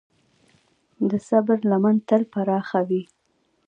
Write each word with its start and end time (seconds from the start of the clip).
د 1.09 1.11
صبر 1.29 1.57
لمن 1.71 1.95
تل 2.07 2.21
پراخه 2.33 2.79
وي. 2.89 3.03